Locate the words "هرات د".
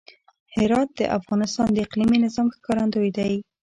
0.55-1.01